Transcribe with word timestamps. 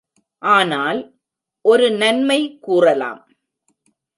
ஆனால் 0.41 0.99
ஒரு 1.65 1.87
நன்மை 1.91 2.39
கூறலாம்! 2.59 3.21